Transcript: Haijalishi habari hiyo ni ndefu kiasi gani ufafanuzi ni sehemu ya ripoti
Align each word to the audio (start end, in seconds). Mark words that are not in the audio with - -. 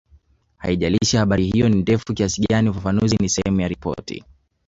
Haijalishi 0.57 1.17
habari 1.17 1.43
hiyo 1.45 1.69
ni 1.69 1.75
ndefu 1.75 2.13
kiasi 2.13 2.41
gani 2.41 2.69
ufafanuzi 2.69 3.15
ni 3.17 3.29
sehemu 3.29 3.61
ya 3.61 3.67
ripoti 3.67 4.23